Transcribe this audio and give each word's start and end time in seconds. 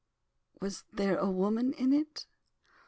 Was 0.59 0.83
there 0.91 1.15
a 1.15 1.29
woman 1.29 1.73
in 1.73 1.93
it?" 1.93 2.25